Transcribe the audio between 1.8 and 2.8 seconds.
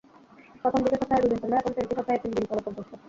সপ্তাহে তিন দিন চলাচল